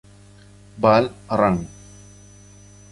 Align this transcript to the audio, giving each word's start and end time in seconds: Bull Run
Bull 0.79 1.11
Run 1.37 1.57